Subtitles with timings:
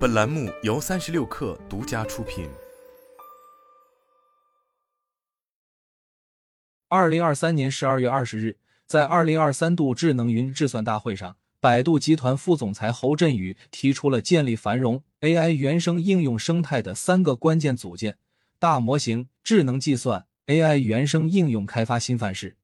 [0.00, 2.48] 本栏目由三十六氪独家出品。
[6.88, 8.56] 二零二三年十二月二十日，
[8.86, 18.16] 在二零二三度智能云智算大会上，百度集团副总裁侯振宇提出了建立繁荣 AI 原生应用生态的三个关键组件：
[18.58, 22.56] 大模型、智能计算、AI 原生应用开发新范式。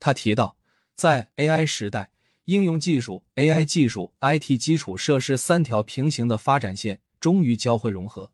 [0.00, 0.56] 他提到，
[0.96, 2.08] 在 AI 时代。
[2.48, 8.32] 应用技术、AI 技术、IT 基础设施三条平行的发展线终于交汇融合。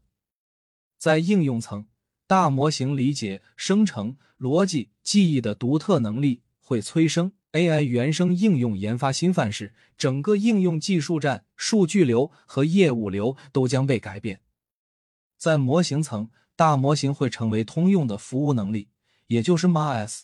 [0.97, 1.89] 在应用层，
[2.29, 14.43] 大模型理解、生成、逻辑、记忆的独特能力会催生 AI 原生应用研发新范式，整个应用技术站、数据流和业务流都将被改变。
[15.37, 18.91] 在模型层，大模型会成为通用的服务能力，
[19.27, 20.21] 也就是 MaaS。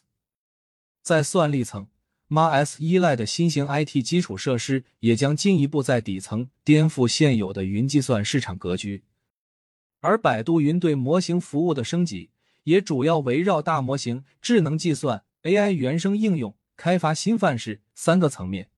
[1.03, 1.89] 在算力层。
[2.31, 9.03] MaaS 依赖的新型 IT 基础设施也将进一步在底层颠覆现有的云计算市场格局，
[9.99, 12.31] 而百度云对模型服务的升级
[12.63, 18.71] 也主要围绕大模型、智能计算、AI 原生应用开发新范式三个层面。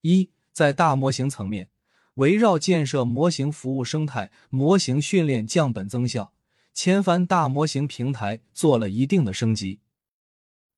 [0.00, 1.68] 一，在大模型层面，
[2.14, 6.32] 围绕建设模型服务生态、模型训练降本增效，
[6.72, 9.80] 千帆大模型平台做了一定的升级。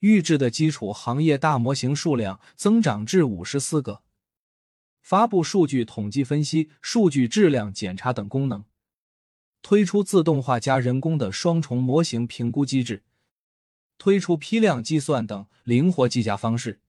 [0.00, 4.02] 预制的基础行业大模型数量增长至五十四个，
[5.00, 8.64] 发布数据统计分析、数据质量检查等功能，
[9.62, 13.04] 推出自动化加人工的双重模型评估机制，
[13.96, 16.80] 推出批量计算等灵活计价方式。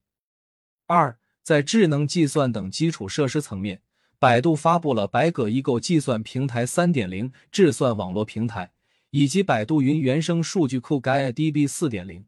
[0.86, 3.80] 二，在智能计算等基础设施层面，
[4.18, 8.72] 百度发布了百舸异构计算平台三点零智算网络平台，
[9.10, 12.24] 以及百度云原生数据库 GaiaDB 四点零。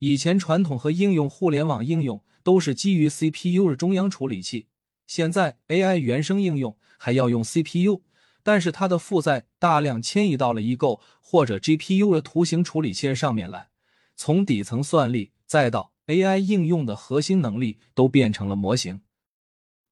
[0.00, 4.68] 以前传统和应用互联网应用都是基于 CPU 的中央处理器，
[5.06, 8.02] 现在 AI 原生应用还要用 CPU，
[8.44, 13.70] 但是它的负载大量迁移到了异构或者 GPU 的图形处理器上面来，
[14.14, 19.02] 从底层算力再到 AI 应用的核心能力都变成了模型，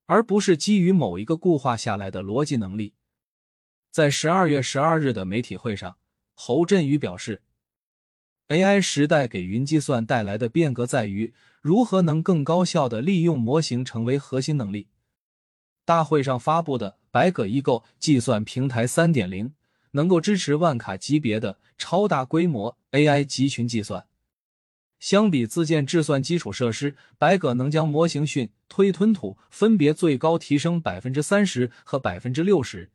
[0.06, 2.94] 而不是基于某一个固化下来的逻辑能力。
[3.90, 5.96] 在十二月十二日的媒体会上，
[6.32, 7.42] 侯振宇表示。
[8.48, 14.86] AI 时代给云计算带来的变革在于如何能更高效的利用模型成为核心能力。
[15.84, 19.54] 大会上发布的百舸易构计算平台三点零
[19.92, 24.06] 能够支持万卡级别的超大规模 AI 集群计算。
[25.00, 32.90] 相比自建智算基础设施，百舸能将模型训、推、吞吐分别最高提升百分之三十和百分之六十。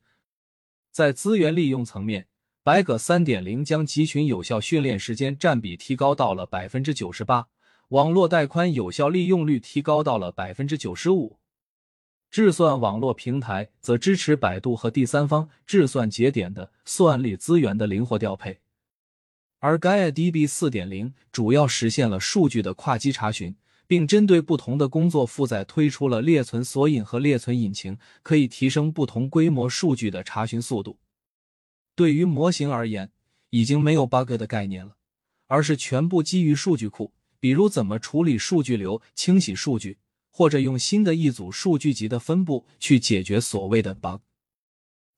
[0.91, 2.27] 在资源利用层面。
[2.63, 7.47] 百舸三点零将集群有效训练时间占比提高到了百分之九十八，
[7.87, 11.39] 网络带宽有效利用率提高到了百分之九十五。
[12.29, 18.59] 智算网络平台则支持百度和第三方智算节点的算力资源的灵活调配，
[19.57, 23.55] 而 GaiaDB 四点零主要实现了数据的跨机查询，
[23.87, 30.99] 并针对不同的工作负载推出了列存索引和列存引擎，可以提升不同规模数据的查询速度。
[31.95, 33.11] 对于模型而言，
[33.49, 34.95] 已经没有 bug 的概念了，
[35.47, 44.21] 而是全部基于数据库，比如怎么处理数据流、清洗数据，或者用新的一组数据集的分布去解决所谓的 bug。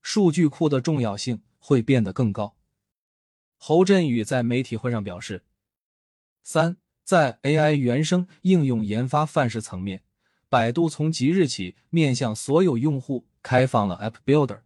[0.01, 2.55] 数据库的重要性会变得更高。
[3.57, 5.43] 侯振宇在媒体会上表示：
[6.43, 10.03] 三，在 AI 原生应用研发范式层面，
[10.49, 14.61] 百度从即日起面向所有用户开放了 App Builder。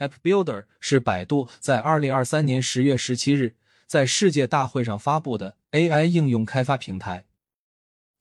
[0.00, 3.54] App Builder 是百度在二零二三年十月十七日
[3.86, 7.26] 在世界大会上发布的 AI 应用开发平台。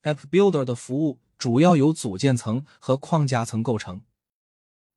[0.03, 4.01] App Builder 的服务主要由组件层和框架层构成。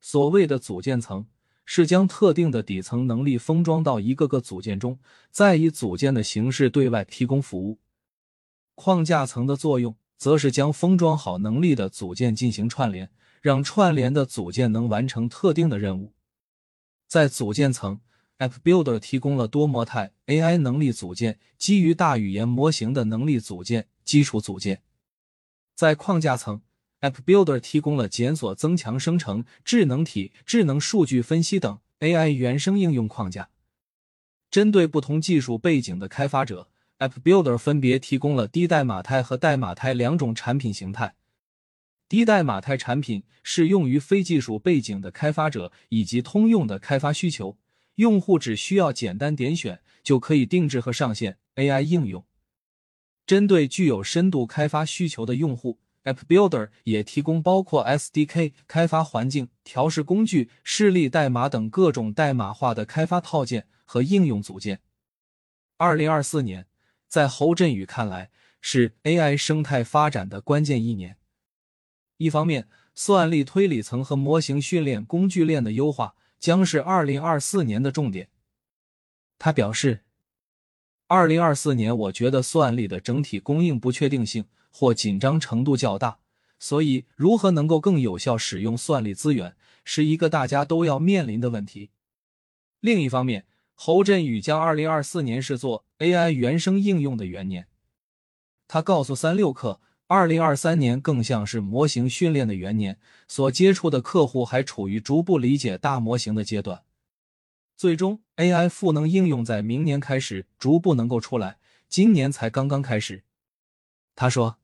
[0.01, 1.25] 所谓的组件层
[1.63, 4.99] 是将特定的底层能力封装到一个个组件中，
[5.31, 7.79] 再以组件的形式对外提供服务。
[8.75, 13.09] 框架层的作用则是将封装好能力的组件进行串联，
[13.41, 16.12] 让串联的组件能完成特定的任务。
[17.13, 17.99] 在组件层
[18.39, 24.77] ，App Builder 提供了多模态 AI 能力组件、基于大语言模型的能力组件、基础组件；
[25.75, 26.63] 在框架层
[27.01, 33.49] ，App Builder 提供了检索、增强生成、智能体、智能数据分析等 AI 原生应用框架。
[34.49, 36.67] 针对不同技术背景的开发者
[36.97, 41.13] ，App Builder 分别提供了低代码态和代码态两种产品形态。
[42.13, 47.57] 低代码态产品适用于非技术背景的开发者以及通用的开发需求，
[47.95, 52.23] 用户只需要简单点选就可以定制和上线 AI 应用。
[53.25, 64.81] 针对具有深度开发需求的用户 App Builder 也提供包括 SDK 开发环境、调试工具、示例代码等各种代码化的开发套件和应用组件。
[65.77, 66.67] 二零二四年，
[67.07, 68.29] 在侯振宇看来，
[68.61, 71.17] 是 AI 生态发展的关键一年。
[72.17, 78.29] 一方面，算力推理层和模型训练工具链的优化将是二零二四年的重点。
[79.39, 80.01] 他表示，
[81.07, 86.19] 二零二四年我觉得算力的整体供应不确定性或紧张程度较大，
[86.59, 91.91] 所以如何能够更有效使用算力资源，是一个大家都要面临的问题。
[92.79, 97.67] 另一方面，侯振宇将二零二四年视作 AI 原生应用的元年。
[98.67, 99.79] 他告诉三六氪，
[100.13, 106.83] 二零二三年更像是模型训练的元年，所接触的客户还处于逐步理解大模型的阶段。
[107.75, 111.57] 最终，AI 赋能应用在明年开始逐步能够出来，
[111.89, 113.23] 今年才刚刚开始。
[114.15, 114.57] 他说，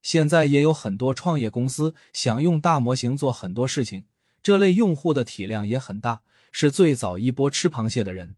[0.00, 4.06] 现在也有很多创业公司想用大模型做很多事情，
[4.42, 8.36] 这类用户的体量也很大，是最早一波吃螃蟹的人。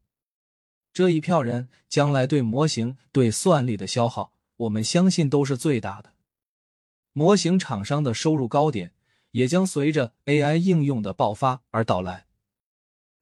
[0.93, 6.14] 这一票人将来对模型、对算力的消耗，我们相信都是最大的。
[7.19, 8.93] 模型厂商的收入高点
[9.31, 12.27] 也将随着 AI 应用的爆发而到来。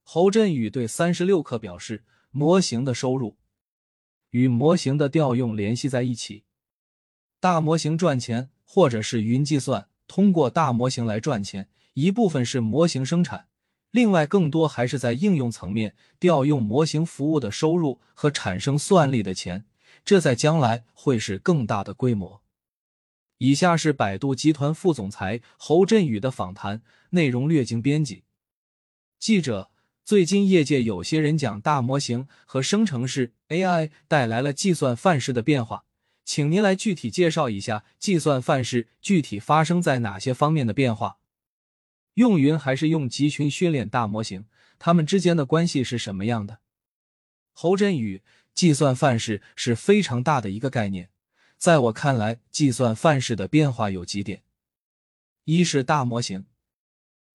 [0.03, 3.37] 侯振宇对三十六氪表示，模型的收入
[4.31, 6.43] 与模型的调用联系在一起。
[7.39, 13.47] 大模型赚钱，或者是云计算通过大模型来赚钱，一部分是模型生产，
[13.91, 19.63] 另外更多还是在应用层面调用模型服务的收入和产生算力的钱，
[20.03, 22.41] 这在将来会是更大的规模。
[23.39, 28.23] 以下是百度集团副总裁侯振宇的访谈内容，略经编辑。
[29.19, 29.71] 记者。
[30.05, 35.85] 最近业界有些人讲大模型和生成式 AI 带来了计算范式的变化，
[36.23, 41.17] 请您来具体介绍一下计算范式具体发生在哪些方面的变化？
[42.13, 44.45] 用云还是用集群训练大模型？
[44.77, 46.59] 它们之间的关系是什么样的？
[47.51, 48.21] 侯振宇，
[48.53, 51.09] 计算范式是非常大的一个概念，
[51.57, 54.43] 在我看来，计算范式的变化有几点：
[55.45, 56.45] 一是大模型。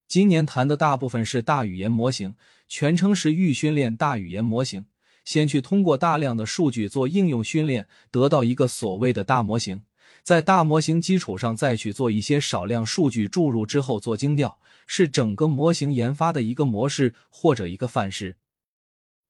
[0.07, 2.35] 今年谈的大部分是大语言模型，
[2.69, 4.87] 全称是预训练大语言模型。
[5.25, 9.85] 先去通过大量的数据做应用训练，得到一个所谓的大模型，
[10.23, 18.37] 在大模型基础上再去做一些少量数据注入之后做精调，是整个模型研发的一个模式或者一个范式。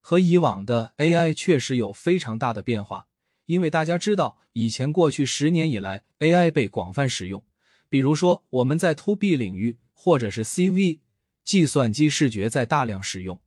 [0.00, 3.08] 和以往的 AI 确实有非常大的变化，
[3.50, 7.43] 因为大家知道，以前过去十年以来，AI 被广泛使用，
[7.88, 9.79] 比如说我们在 To B 领域。
[10.02, 11.00] 或者是 CV
[11.44, 13.38] 计算机视觉在大量使用，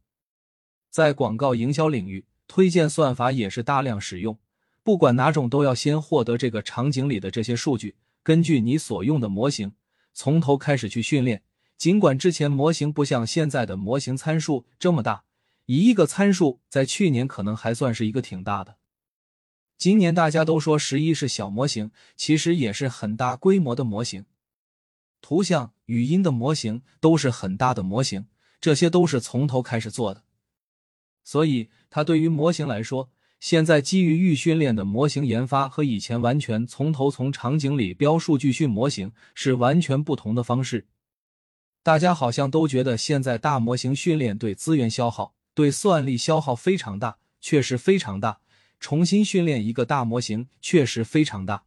[0.91, 4.37] 在广告营销领域，推荐算法也是大量使用。
[4.83, 9.71] 不管哪种，都要先获得这个场景里的这些数据，根据你所用的模型，
[10.13, 11.41] 从头开始去训练。
[11.75, 15.23] 尽管之前模型不像现在的模型参数这么大，
[15.65, 18.77] 一亿个参数在去年可能还算是一个挺大的。
[19.83, 24.23] 今年大家都说十一是小模型，其实也是很大规模的模型。
[25.19, 28.27] 图像、语音的模型都是很大的模型，
[28.61, 30.23] 这些都是从头开始做的。
[31.25, 33.09] 所以，它对于模型来说，
[33.41, 40.87] 现在基于预训练的模型研发和以前完全从头从场景里标数据训模型是完全不同的方式。
[41.83, 48.39] 大家好像都觉得现在大模型训练对资源消耗、对算力消耗非常大，确实非常大。
[48.83, 51.63] 重新训练一个大模型确实非常大。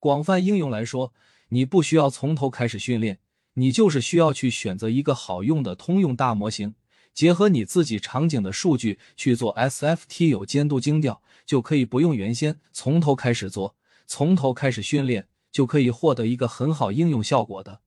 [0.00, 1.14] 广泛应用来说。
[1.50, 3.20] 你不需要从头开始训练，
[3.54, 6.74] 你就是需要去选择一个好用的通用大模型，
[7.14, 17.80] 结合你自己场景的数据去做 SFT 有监督精调，就可以不用原先从头开始做，从头开始训练，就可以获得一个很好应用效果的。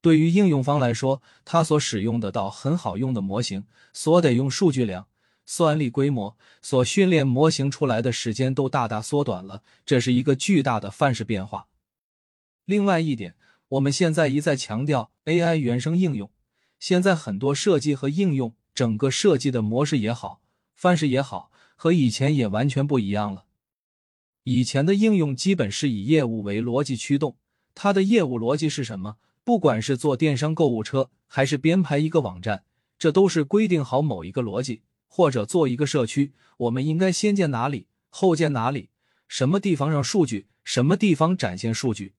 [0.00, 5.06] 对于应用方来说，他所使用得到很好用的模型，所得用数据量、
[5.46, 11.68] 算力规模，所训练模型出来的时间都大大缩短了，这是一个巨大的范式变化。
[12.64, 13.34] 另外一点，
[13.68, 16.30] 我们现在一再强调 AI 原生应用。
[16.78, 20.40] 现在很多设计和应用，整个设计的模式也好，
[20.74, 23.44] 范式也好，和以前也完全不一样了。
[24.44, 27.36] 以前的应用基本是以业务为逻辑驱动，
[27.74, 29.16] 它的业务逻辑是什么？
[29.42, 32.64] 不管是做电商购物车，还是编排一个网站，
[32.98, 34.82] 这都是规定好某一个逻辑，
[35.16, 38.90] 或者做一个社区，我们应该先建哪里，后建哪里，
[39.28, 42.16] 什么地方让数据，什么地方展现数据。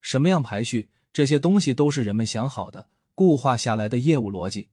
[0.00, 4.70] 什么样排序，这些东西都是人们想好的、固化下来的业务逻辑。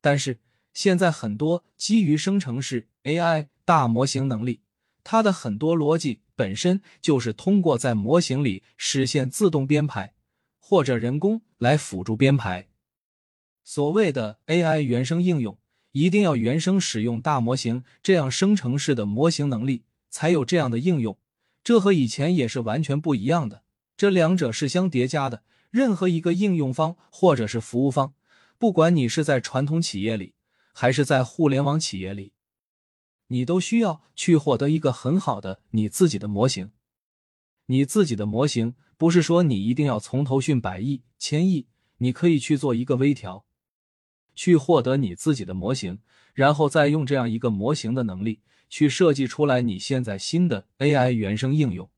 [0.00, 0.38] 但是
[0.72, 4.60] 现在很多基于生成式 AI 大模型能力，
[5.02, 10.14] 它的很多逻辑本身就是通过在模型里实现自动编排
[10.60, 12.68] 或者人工来辅助编排。
[13.64, 15.58] 所谓的 AI 原生应用，
[15.96, 21.16] 一定要原生使用大模型这样生成式的模型能力，才有这样的应用。
[21.64, 23.62] 这和以前也是完全不一样的，
[23.96, 25.42] 这两者是相叠加的。
[25.70, 28.12] 任何一个应用方或者是服务方，
[28.58, 30.34] 不管你是在传统企业里，
[30.74, 32.34] 还是在互联网企业里，
[33.28, 36.72] 你都需要去获得一个很好的你自己的模型。
[37.68, 43.45] 你自己的模型不是说你一定要从头训百亿、千亿，你可以去做一个微调，
[44.36, 45.98] 去获得你自己的模型，
[46.32, 48.42] 然后再用这样一个模型的能力。
[48.68, 51.88] 去设计出来你现在新的 AI 原生应用。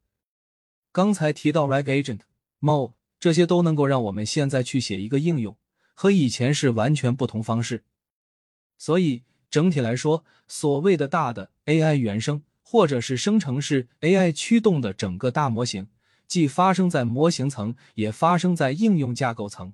[0.93, 2.21] 刚才提到 RAG Agent、
[2.61, 5.57] Mo 这些都能够让我们现在去写一个应用，
[5.95, 7.85] 和以前是完全不同方式。
[8.77, 15.89] 所以整体来说，所谓的大的 AI 原生或者是生成式 AI 驱动的整个大模型，
[16.27, 19.73] 既发生在模型层，也发生在应用架构层。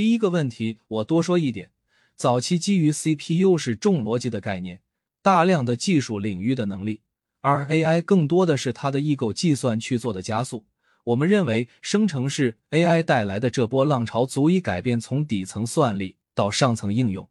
[0.00, 1.72] 第一个问题，我多说一点：
[2.16, 4.80] 早期基于 CPU 是重逻辑的概念。
[5.20, 7.02] 大量的技术领域的能力，
[7.42, 10.64] 而 AI 更多的是它的异构计算去做的加速。
[11.04, 17.28] 我们认为，生成式 AI 带来的这波浪潮足以改变从底层算力到上层应用。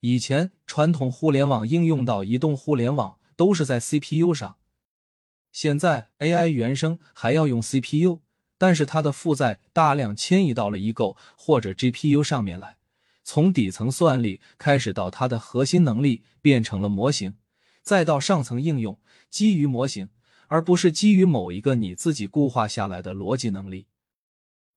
[0.00, 4.58] 以前传统互联网应用到移动互联网都是在 CPU 上，
[5.50, 8.20] 现在 AI 原生还要用 CPU，
[8.62, 12.76] 但是它的负载大量迁移到了异构或者 GPU 上面来。
[13.24, 17.34] 从底层算力开始，到它的核心能力变成了模型，
[17.82, 20.10] 再到上层应用，基于模型，
[20.46, 23.88] 而不是基于某一个你自己固化下来的逻辑能力。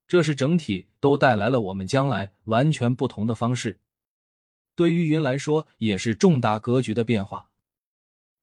[0.08, 3.80] 这是整体都带来了我们将来完全不同的方式。
[4.74, 7.52] 对于云来说，也是重大格局的变化。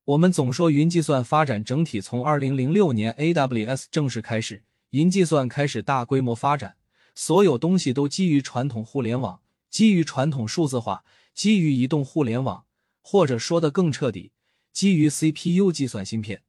[0.05, 6.77] 我们总说云计算发展整体从二零零六年 AWS 正式开始，云计算开始大规模发展，
[7.15, 9.41] 所有东西都基于传统互联网。
[9.71, 12.67] 基于传统数字化，基于移动互联网，
[13.01, 14.33] 或者说的更彻底，
[14.71, 16.43] 基于 CPU 计算芯片。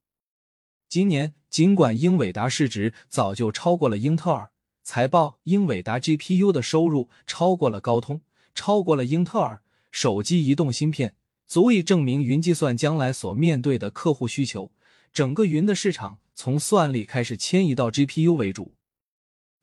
[0.90, 4.52] 今年，尽管英伟达市值早就超过了英特尔，
[4.84, 8.20] 财报英伟达 GPU 的收入超过了高通，
[8.54, 11.16] 超过了英特尔，手机移动芯片
[11.48, 14.74] 足以证明云计算将来所面对的客户需求。
[15.14, 18.76] 整个云的市场从算力开始迁移到 GPU 为主。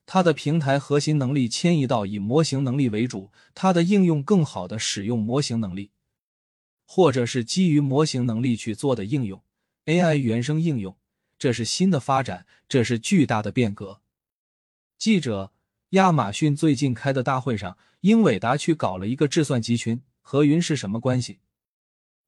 [0.07, 5.93] 它的平台核心能力迁移到以模型能力为主，它的应用更好的使用模型能力，
[6.85, 9.41] 或者是基于模型能力去做的应用
[9.85, 10.97] ，AI 原生应用，
[11.39, 14.01] 这是新的发展，这是巨大的变革。
[14.99, 15.53] 记者，
[15.91, 21.39] 亚马逊最近开的大会上，英伟达去搞了一个计算集群，和云是什么关系？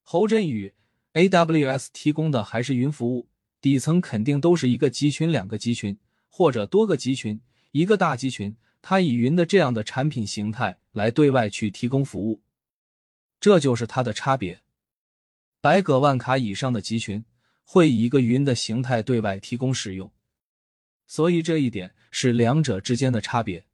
[0.03, 0.73] 侯振宇
[1.15, 3.29] ，AWS 提供的还是云服务，
[3.63, 5.97] 底层肯定都是一个集群、两个集群
[6.29, 7.41] 或者多个集群。
[7.71, 12.43] 一个大集群，它以云的这样的产品形态来对外去提供服务，
[13.41, 14.61] 这就是它的差别。
[15.63, 17.25] 百个万卡以上的集群
[17.65, 20.13] 会以一个云的形态对外提供使用，
[21.07, 23.65] 所以这一点是两者之间的差别。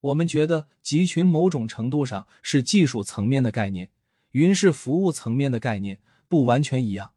[0.00, 3.90] 我们觉得集群某种程度上是技术层面的概念，
[4.32, 7.12] 云是服务层面的概念，不完全一样。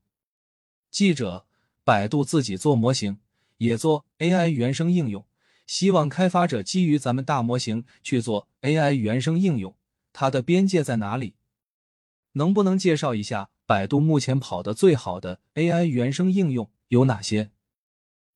[0.91, 1.47] 记者，
[1.89, 3.17] 百度自己做模型，
[3.57, 5.25] 也做 AI 原生应用。
[5.65, 9.75] 希望开发者基于咱们大模型去做 AI 原生应用，
[10.13, 11.33] 它的边界在哪里？
[12.33, 17.49] 能不能介绍一下百度目前跑的最好的 AI 原生应用有哪些？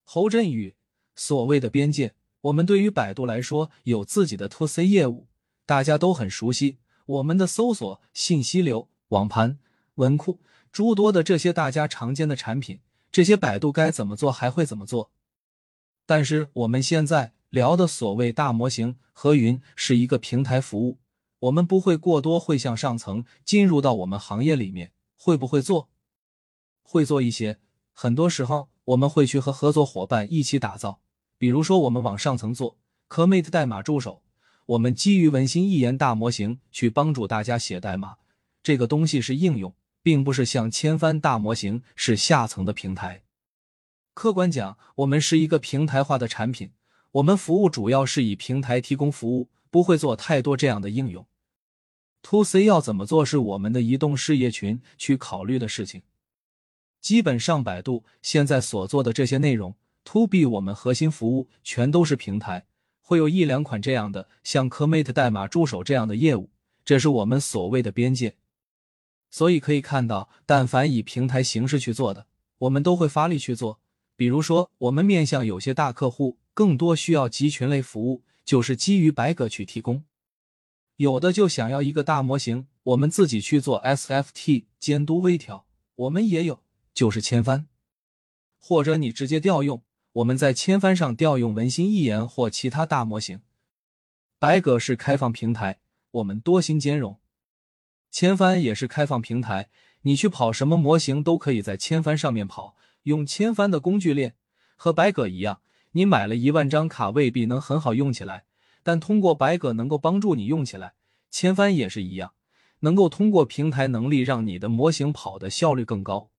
[0.04, 0.74] 侯振宇，
[1.16, 5.28] 所谓的边界，我们对于百度来说有自己的 To C 业务，
[5.68, 9.60] 大家都很熟悉，我们的搜索、信息流、网盘、
[9.94, 10.42] 文库
[10.72, 12.80] 诸多的这些大家常见的产品，
[13.14, 15.12] 这些百度该怎么做还会怎么做？
[16.08, 20.98] 但是我们现在聊的所谓大模型和云是一个平台服务，
[21.42, 25.90] 我们不会过多会向上层进入到我们行业里面，会不会做？
[26.82, 27.60] 会做一些。
[27.94, 31.00] 很多时候我们会去和合作伙伴一起打造，
[31.38, 32.80] 比如说我们往上层做
[33.10, 34.24] Commit 代码助手，
[34.66, 38.16] 我们基于文心一言大模型去帮助大家写代码，
[38.64, 43.24] 这个东西是应用，并不是像千帆大模型是下层的平台。
[44.14, 46.72] 客观讲，我们是一个平台化的产品，
[47.14, 51.26] 我们服务主要是以平台提供服务，不会做太多这样的应用。
[52.24, 56.04] To C 要怎么做，是我们的移动事业群去考虑的事情。
[57.02, 62.66] 基本上，百度现在所做的这些内容，To B 我们核心服务全都是平台，
[63.02, 66.50] 会有一两款这样的，像 Commit 代码助手这样的业务，
[66.86, 68.36] 这是我们所谓的边界。
[69.34, 72.28] 所以可以看到，但凡以平台形式去做的，
[72.60, 73.80] 我们都会发力去做。
[74.16, 80.04] 比如说，我们面向有些大客户，更多需要集群类服务，就是基于白格去提供；
[80.98, 86.62] 有的就想要一个大模型，我们自己去做 SFT 监督微调，我们也有，
[86.94, 87.66] 就是千帆。
[88.60, 93.42] 或者你直接调用，我们在千帆上调用文心一言或其他大模型。
[94.38, 95.80] 白格是开放平台，
[96.12, 97.18] 我们多星兼容。
[98.14, 99.70] 千帆也是开放平台，
[100.04, 102.78] 你去跑什么模型都可以在千帆上面跑。
[103.06, 104.36] 用千帆的工具链
[104.76, 105.62] 和白鸽一样，
[105.94, 108.46] 你买了一万张卡未必能很好用起来，
[108.84, 110.94] 但通过白鸽能够帮助你用起来。
[111.32, 112.34] 千帆也是一样，
[112.82, 116.30] 能够通过平台能力让你的模型跑的效率更高。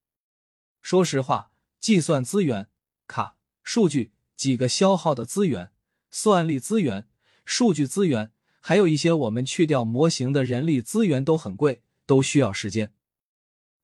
[0.80, 1.50] 说实话，
[1.80, 2.68] 计算资源、
[3.08, 5.72] 卡、数据几个消耗的资源，
[6.08, 7.08] 算力资源、
[7.44, 8.30] 数据资源。
[8.66, 12.94] 还有一些我们去掉模型的人力资源都很贵，都需要时间，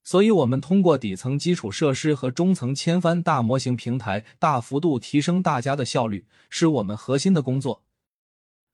[0.03, 7.83] 所以，我们通过底层基础设施和中层千帆大模型平台，大幅度提升大家的效率，是我们核心的工作。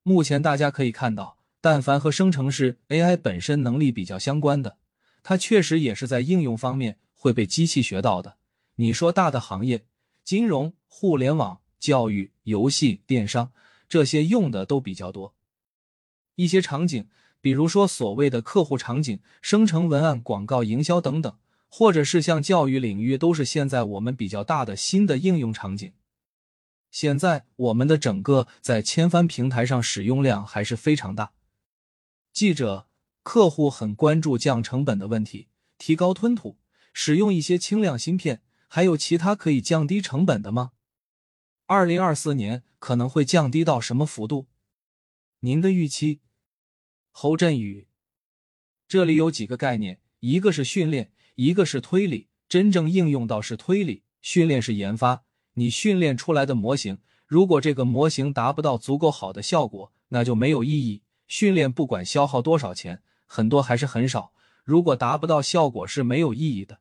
[0.04, 4.76] 目前大家可以看到，但凡和生成式 AI 本身能力比较相关的，
[5.24, 8.36] 它确实也是在应用方面会被机器学到的。
[8.76, 9.84] 你说大的行业，
[10.22, 13.50] 金融、互联网、教育、游戏、电商
[13.88, 15.34] 这些用的都比较多。
[16.36, 17.08] 一些场景，
[17.40, 21.36] 比如说所谓的客户场景、生成文案、广告营销等等，
[21.68, 25.92] 或者是像教育领域，都是现在我们比较大的新的应用场景。
[26.90, 31.32] 现在我们的整个在千帆平台上使用量还是非常大。
[32.32, 32.86] 记者、
[33.22, 36.58] 客户很关注降成本的问题，提高吞吐，
[36.92, 40.72] 使用一些轻量芯片，还有其他可以降低成本的吗？
[41.66, 44.46] 二零二四年可能会降低到什么幅度？
[45.40, 46.20] 您的预期？
[47.18, 47.86] 侯振宇，
[48.86, 52.28] 这里有几个概念，一个是训练，一个是推理。
[52.46, 55.24] 真正应用到是推理，训练是研发。
[55.54, 61.04] 你训练出来的模型，如果这个模型达不到足够好的效果，那就没有意义。
[61.26, 64.34] 训练不管消耗多少钱，很多还是很少。
[64.62, 66.80] 如果达不到效果，是没有意义的。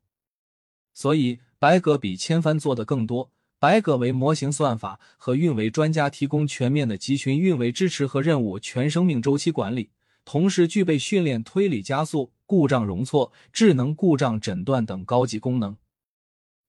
[0.93, 3.31] 所以，白鸽比千帆做的更多。
[3.57, 9.91] 白鸽为模型算法和运维专家提供全面的集群运维支持和任务全生命周期管理。
[10.25, 15.77] 同时具备训练、推理、加速、故障容错、智能故障诊断等高级功能。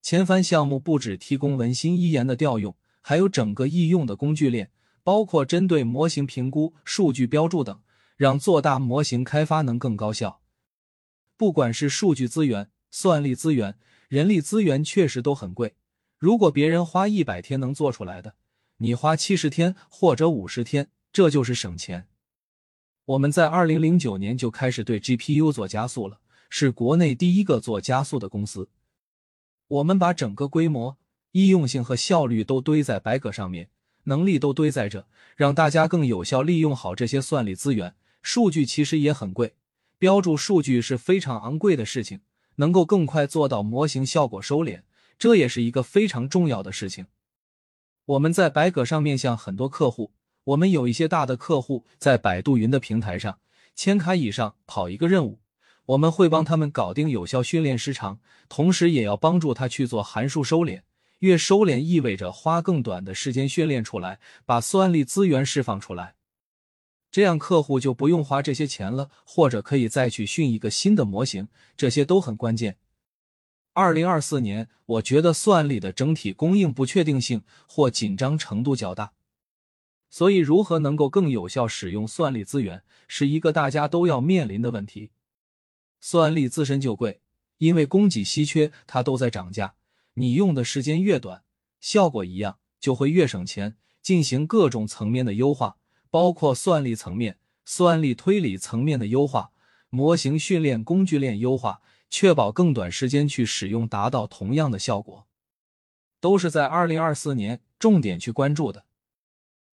[0.02, 4.70] 前帆项目不止提供文心一言的调用，还有整个易用的工具链，
[5.02, 7.80] 包括针对模型评估、数据标注等，
[8.16, 10.42] 让做大模型开发能更高效。
[11.36, 13.76] 不管是数据资源、算力资源、
[14.08, 15.74] 人力资源，确实都很贵。
[16.18, 18.34] 如果别人花一百天能做出来的，
[18.78, 22.06] 你花七十天或者五十天，这就是省钱。
[23.06, 26.18] 我们在二零零九年就开始对 GPU 做加速了，
[26.50, 28.68] 是国内第一个做加速的公司。
[29.68, 30.96] 我们把整个规模、
[31.30, 33.70] 易用性和效率都堆在白格上面，
[34.04, 37.94] 能力都堆在这，让大家更有效利用好这些算力资源。
[38.22, 39.54] 数据其实也很贵，
[39.98, 42.22] 标注数据是非常昂贵的事情，
[42.56, 44.82] 能够更快做到模型效果收敛，
[45.16, 47.06] 这也是一个非常重要的事情。
[48.04, 50.10] 我们在白格上面向很多客户。
[50.46, 53.40] 我们有一些大的客户在百度云的平台上，
[53.74, 55.40] 千卡以上跑一个任务，
[55.86, 60.82] 我们会帮他们搞定有效训练时长，同时也要帮助他去做函数收敛。
[61.20, 66.14] 越收敛意味着花更短的时间训练出来，把算力资源释放出来，
[67.10, 72.76] 这样客户就不用花这些钱了，或者可以再去训一个新的模型，这些都很关键。
[73.72, 79.12] 二零二四年，我觉得算力的整体供应不确定性或紧张程度较大。
[80.08, 85.10] 所以，如何能够更有效使用算力资源，是一个大家都要面临的问题。
[86.00, 87.20] 算力自身就贵，
[87.58, 89.74] 因为供给稀缺，它都在涨价。
[90.14, 91.42] 你用的时间越短，
[91.80, 93.76] 效果一样，就会越省钱。
[94.00, 95.78] 进行各种层面的优化，
[96.10, 99.50] 包括算力层面、算力推理层面的优化、
[99.90, 105.26] 模型训练工具链优化，确保更短时间去使用，达到同样的效果，
[106.20, 108.85] 都是在二零二四年重点去关注的。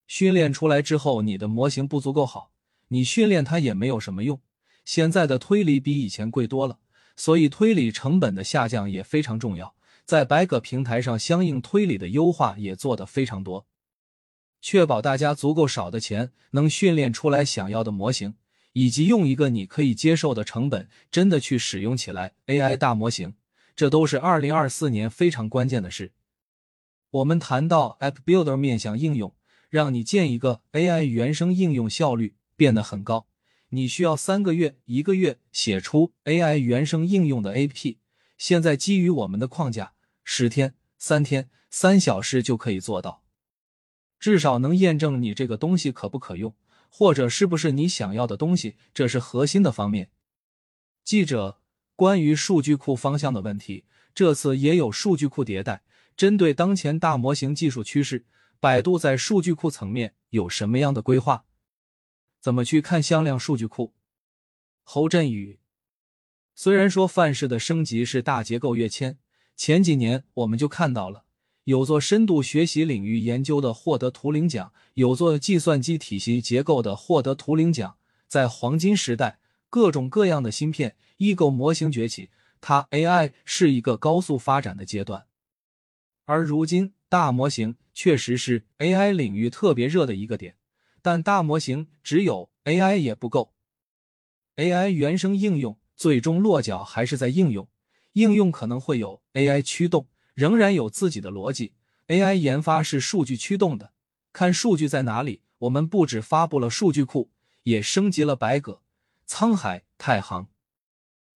[0.07, 2.51] 训练出来之后，你的模型不足够好，
[2.89, 4.39] 你训练它也没有什么用。
[4.85, 6.79] 现在的推理比以前贵多了，
[7.15, 9.75] 所以推理成本的下降也非常重要。
[10.05, 13.65] 在白鸽平台上，相应推理的优化也做得非常多，
[14.61, 18.35] 确保大家足够少的钱能训练出来想要的模型，
[18.73, 23.35] 以及用一个你可以接受的成本，真的去使用起来 AI 大模型，
[23.73, 26.11] 这都是二零二四年非常关键的事。
[27.09, 29.33] 我们谈到 App Builder 面向应用。
[29.73, 33.25] 让你建一个 AI 原生应用效率变得很高，
[33.69, 37.97] 你需要三个月、一个月写出 AI 原生应用的 AP，
[38.38, 43.23] 现在基于我们的框架，十天、三天、三小时就可以做到，
[44.19, 46.53] 至少能验证你这个东西可不可用，
[46.88, 50.12] 或者是不是你想要的东西，这是核心的方面。
[51.03, 51.57] 记者，
[51.95, 55.81] 关于数据库方向的问题，这次也有数据库迭代，
[56.15, 58.27] 针对当前大模型技术趋势，
[58.63, 61.43] 百度在数据库层面有什么样的规划？
[62.39, 63.93] 怎么去看向量数据库？
[64.84, 65.60] 侯振宇，
[66.56, 69.17] 虽然说范式的升级是大结构跃迁，
[69.58, 71.26] 前几年我们就看到了，
[71.65, 77.97] 有做深度学习领域研究的获得图灵奖，有做计算机体系结构的获得图灵奖。
[78.30, 82.30] 在黄金时代，各种各样的芯片、异构模型崛起，
[82.62, 85.26] 它 AI 是一个高速发展的阶段。
[86.25, 90.57] 而如今，大模型确实是 AI 领域特别热的一个点。
[91.01, 93.53] 但大模型只有 AI 也不够
[94.55, 97.67] ，AI 原生应用最终落脚还是在应用，
[98.13, 101.73] 应用可能会有 AI 驱动，仍然有自己的逻辑。
[102.07, 103.93] AI 研发是数据驱动的，
[104.31, 105.41] 看数据在哪里。
[105.59, 107.31] 我们不止发布了数据库，
[107.63, 108.79] 也升级了百舸、
[109.27, 110.47] 沧海、太行。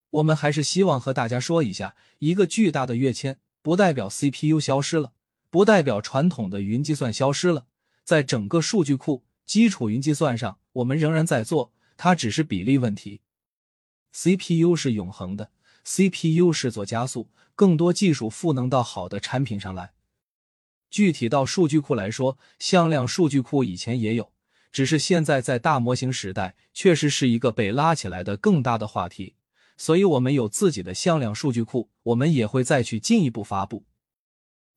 [0.09, 5.11] 我们还是希望和大家说一下，一个巨大的跃迁，不代表 CPU 消失了，
[5.49, 7.65] 不代表传统的云计算消失了，
[8.05, 9.25] 在整个数据库。
[9.45, 13.19] 基础云计算上，我们仍然在做，它只是比例问题。
[14.13, 15.51] CPU 是永恒的
[15.83, 19.91] ，CPU 是做加速，更多技术赋能到好的产品上来。
[20.89, 24.31] 具体到数据库来说，向量数据库以前也有，
[24.71, 29.35] 只是现在在大模型时代，确实是一个被拉起来的更大的话题。
[29.77, 33.85] 所以，我们有自己的向量数据库，我们也会再去进一步发布。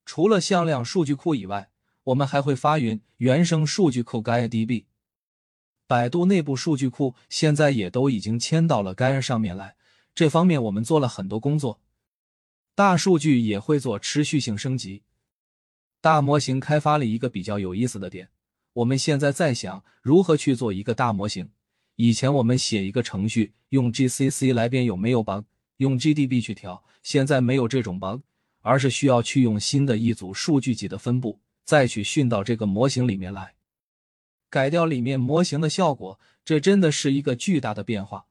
[0.04, 1.70] 除了向量数据库以外。
[2.04, 4.86] 我们还会发云原生数据库 GaiaDB，
[5.86, 9.76] 百度内部数据库现在也都已经迁到了 Gaia 上面来。
[10.14, 11.78] 这方面我们做了很多工作，
[12.74, 15.02] 大数据也会做持续性升级。
[16.00, 18.30] 大模型开发了一个比较有意思的点，
[18.72, 21.50] 我们现在在想如何去做一个大模型。
[22.02, 25.44] 以前我们写一个程序用 GCC 来编有没有 bug，
[25.76, 28.22] 用 GDB 去调，现在没有这种 bug，
[28.62, 31.40] 而是需要去用新的一组数据集的分布。
[31.62, 33.52] 再去训到这个模型里面来，
[34.48, 38.24] 改掉里面模型的效果，这真的是一个巨大的变化。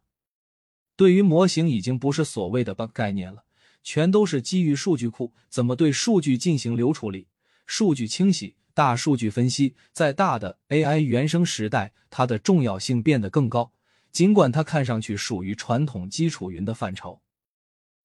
[0.95, 3.43] 对于模型已经不是所谓的 bug 概念了，
[3.83, 7.27] 全都是基于数据库怎么对数据进行流处理、
[7.67, 9.75] 数据清洗、大数据分析。
[9.91, 13.73] 在大的 AI 原生时代，它的重要性变得更高。
[14.09, 17.21] 尽管它看上去属于传统基础云的范畴，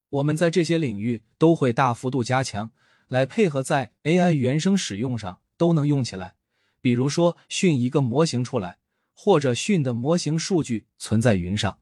[0.08, 2.72] 我们在这些领域都会大幅度加强。
[3.06, 6.34] 来配合在 AI 原生使用上都能用起来，
[6.80, 8.78] 比如说训一个模型出来，
[9.14, 11.78] 或者训的模型数据存在云上，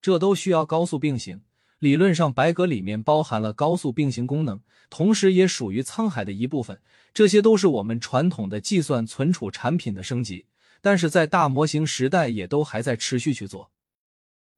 [0.00, 1.42] 这都需要高速并行。
[1.80, 6.80] 理论上，白格里面包含了高速并行功能，同时也属于沧海的一部分。
[7.14, 10.44] 这些都是我们传统的计算存储产品的升级，
[10.82, 13.70] 但是在大模型时代也都还在持续去做。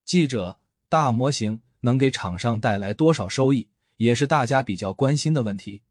[0.05, 0.59] 记者，
[0.89, 3.69] 大模型能给厂商带来多少收益？
[3.99, 5.83] 也是大家比较关心的问题。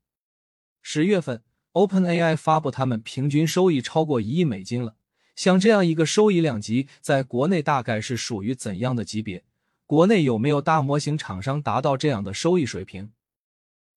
[0.82, 1.42] 十月份
[1.72, 4.98] ，OpenAI 发布他们平均收益超过一亿美金了。
[5.38, 9.46] 像这样一个收益量级，在国内大概是属于怎样的级别？
[9.92, 13.12] 国内有没有大模型厂商达到这样的收益水平？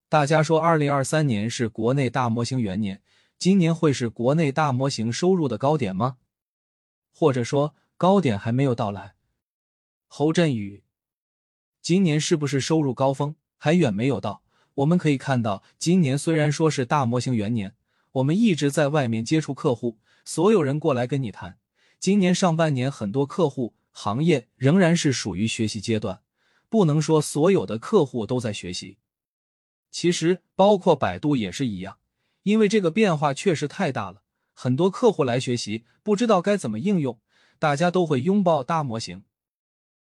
[0.09, 3.01] 大家说，二零二三年是国内大模型元年，
[3.39, 6.17] 今年会是国内大模型收入的高点吗？
[7.13, 9.15] 或者说，高点还没有到来？
[10.09, 10.83] 侯振宇，
[11.81, 13.37] 今年是不是收入高峰？
[13.57, 14.43] 还远没有到。
[14.75, 17.77] 我们可以看到，今年虽然说是大模型元年，
[18.15, 21.57] 我们一直在外面接触客户，所有人过来跟你谈。
[22.01, 26.21] 今年上半年，很多客户行业仍然是属于学习阶段，
[26.69, 28.99] 不能说所有的客户都在学习。
[29.93, 31.99] 其实，包括百度也是一样，
[32.43, 37.21] 因为这个变化确实太大了，很多客户来学习，不知道该怎么应用，
[37.61, 39.23] 大家都会拥抱大模型。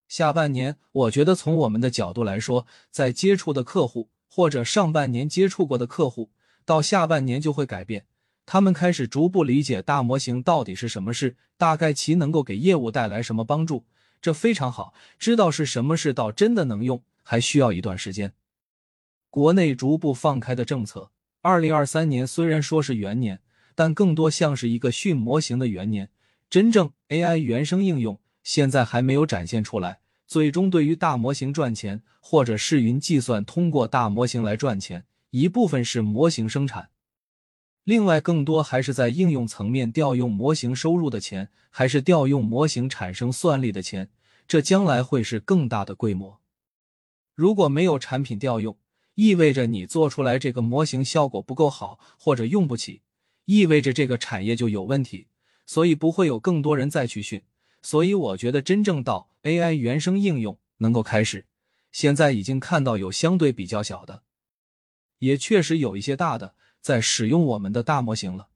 [0.09, 6.31] 下半年，我觉得从我们的角度来说，在接触的客户或者上半年接触过的客户，
[6.65, 8.05] 到下半年就会改变，
[8.47, 13.83] 他们开始逐步理解大模型到底是什么事，大概其能够给业务带来什么帮助，
[14.21, 14.93] 这非常好。
[15.19, 18.31] 知道是什么事到真的能用，还需要一段时间。
[19.29, 23.41] 国内逐步放开的政策，二零二三年虽然说是元年，
[23.75, 26.09] 但更多像是一个训模型的元年，
[26.49, 28.17] 真正 AI 原生应用。
[28.43, 36.87] 现在还没有展现出来，最终对于大模型赚钱，或者是云计算通过大模型来赚钱，一部分是模型生产，
[37.87, 44.09] 另外，更多还是在应用层面调用模型收入的钱，还是调用模型产生算力的钱，
[44.45, 46.41] 这将来会是更大的规模。
[47.33, 48.77] 如果没有产品调用，
[49.15, 53.03] 意味着你做出来这个模型效果不够好，或者用不起，
[53.45, 55.27] 意味着这个产业就有问题，
[55.65, 57.41] 所以不会有更多人再去训。
[57.81, 61.45] 所以，我觉得真正到 AI 原生应用能够开始，
[61.93, 64.23] 现在已经看到有相对比较小的，
[65.19, 66.55] 也确实有一些大的。
[66.87, 68.47] 在使用我们的大模型了，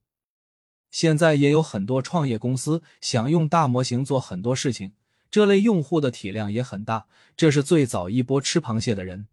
[0.89, 4.93] 现在也有很多创业公司想用大模型做很多事情，
[5.29, 9.27] 这类用户的体量也很大，这是最早一波吃螃蟹的人。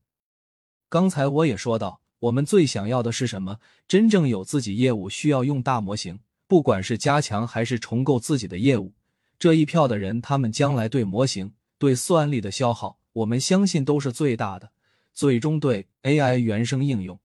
[0.89, 3.61] 刚才我也说到，我们最想要的是什么？
[3.87, 8.95] 真正有自己业务需要用大模型，不管是加强还是重构自己的业务，
[9.39, 14.73] 这一票的人，他们将来对模型、对算力的消耗，我们相信都是最大的。
[15.15, 17.21] 最终对 AI 原生应用。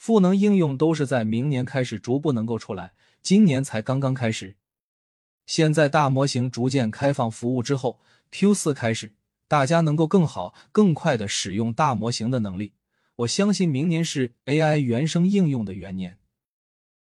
[0.00, 4.56] 赋能应用都是在明年开始逐步能够出来，今年才刚刚开始。
[5.44, 9.12] 现在大模型逐渐开放服务之后，Q 四开始，
[9.46, 12.72] 大家能够更好、更快的使用大模型的能力。
[13.16, 16.16] 我相信明年是 AI 原生应用的元年。